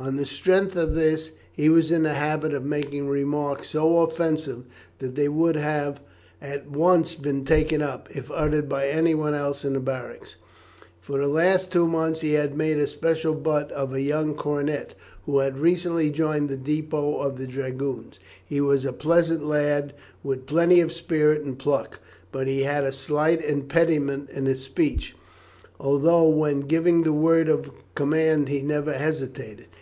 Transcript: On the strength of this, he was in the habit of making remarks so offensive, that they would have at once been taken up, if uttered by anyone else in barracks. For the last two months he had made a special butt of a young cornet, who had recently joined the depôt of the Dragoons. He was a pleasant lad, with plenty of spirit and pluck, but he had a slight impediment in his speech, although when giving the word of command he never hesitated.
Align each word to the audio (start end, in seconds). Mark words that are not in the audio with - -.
On 0.00 0.16
the 0.16 0.24
strength 0.24 0.74
of 0.74 0.94
this, 0.94 1.32
he 1.52 1.68
was 1.68 1.90
in 1.90 2.04
the 2.04 2.14
habit 2.14 2.54
of 2.54 2.64
making 2.64 3.08
remarks 3.08 3.68
so 3.68 3.98
offensive, 4.00 4.62
that 5.00 5.16
they 5.16 5.28
would 5.28 5.54
have 5.56 6.00
at 6.40 6.70
once 6.70 7.14
been 7.14 7.44
taken 7.44 7.82
up, 7.82 8.08
if 8.10 8.30
uttered 8.30 8.70
by 8.70 8.88
anyone 8.88 9.34
else 9.34 9.66
in 9.66 9.78
barracks. 9.80 10.36
For 11.02 11.18
the 11.18 11.28
last 11.28 11.70
two 11.70 11.86
months 11.86 12.22
he 12.22 12.32
had 12.32 12.56
made 12.56 12.78
a 12.78 12.86
special 12.86 13.34
butt 13.34 13.70
of 13.72 13.92
a 13.92 14.00
young 14.00 14.32
cornet, 14.34 14.94
who 15.26 15.40
had 15.40 15.58
recently 15.58 16.08
joined 16.08 16.48
the 16.48 16.56
depôt 16.56 17.22
of 17.22 17.36
the 17.36 17.46
Dragoons. 17.46 18.18
He 18.42 18.62
was 18.62 18.86
a 18.86 18.94
pleasant 18.94 19.44
lad, 19.44 19.92
with 20.22 20.46
plenty 20.46 20.80
of 20.80 20.90
spirit 20.90 21.42
and 21.42 21.58
pluck, 21.58 22.00
but 22.32 22.46
he 22.46 22.62
had 22.62 22.84
a 22.84 22.92
slight 22.92 23.44
impediment 23.44 24.30
in 24.30 24.46
his 24.46 24.62
speech, 24.62 25.14
although 25.78 26.26
when 26.30 26.60
giving 26.60 27.02
the 27.02 27.12
word 27.12 27.50
of 27.50 27.70
command 27.94 28.48
he 28.48 28.62
never 28.62 28.94
hesitated. 28.94 29.66